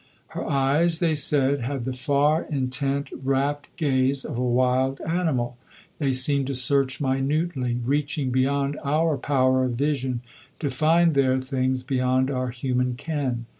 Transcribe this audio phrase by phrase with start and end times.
[0.29, 5.57] Her eyes, they said, had the far, intent, rapt gaze of a wild animal.
[5.99, 10.21] They seemed to search minutely, reaching beyond our power of vision,
[10.59, 13.45] to find there things beyond our human ken.